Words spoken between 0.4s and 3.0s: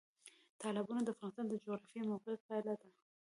تالابونه د افغانستان د جغرافیایي موقیعت پایله ده.